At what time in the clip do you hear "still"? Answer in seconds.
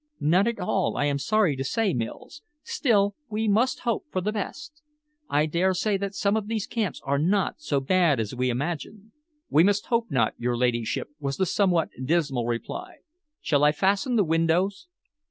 2.63-3.13